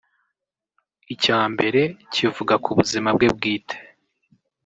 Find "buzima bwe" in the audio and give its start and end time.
2.77-3.27